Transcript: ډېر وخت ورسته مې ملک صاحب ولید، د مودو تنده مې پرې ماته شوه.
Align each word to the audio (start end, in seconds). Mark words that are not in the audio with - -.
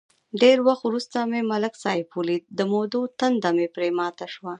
ډېر 0.41 0.57
وخت 0.67 0.83
ورسته 0.85 1.17
مې 1.31 1.41
ملک 1.51 1.73
صاحب 1.83 2.07
ولید، 2.17 2.43
د 2.57 2.59
مودو 2.71 3.01
تنده 3.19 3.49
مې 3.55 3.67
پرې 3.75 3.89
ماته 3.99 4.25
شوه. 4.33 4.49